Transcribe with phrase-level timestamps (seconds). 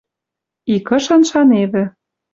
[0.75, 1.83] Икышын шаневӹ.